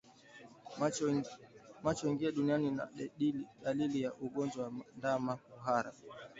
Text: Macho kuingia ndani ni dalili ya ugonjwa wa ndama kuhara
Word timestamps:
Macho 1.83 2.07
kuingia 2.07 2.31
ndani 2.31 2.79
ni 3.17 3.45
dalili 3.63 4.01
ya 4.01 4.13
ugonjwa 4.13 4.63
wa 4.65 4.71
ndama 4.97 5.35
kuhara 5.37 5.93